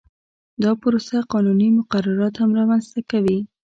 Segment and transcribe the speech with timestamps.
[0.63, 3.39] دا پروسه قانوني مقررات هم رامنځته کوي